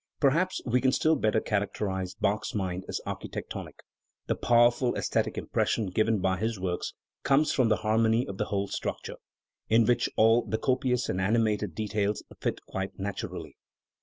[0.19, 3.75] Perhaps we can still better characterise Bach's mind as architectonic.
[4.25, 8.67] The powerful aesthetic impression given by his works comes from the harmony of the whole
[8.67, 9.17] structure,
[9.69, 13.57] in which all the copious and animated details fit quite naturally.